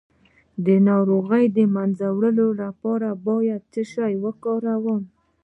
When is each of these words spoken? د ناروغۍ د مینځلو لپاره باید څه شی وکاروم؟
د 0.65 0.67
ناروغۍ 0.87 1.45
د 1.57 1.57
مینځلو 1.75 2.47
لپاره 2.61 3.09
باید 3.27 3.61
څه 3.73 3.81
شی 3.91 4.13
وکاروم؟ 4.23 5.01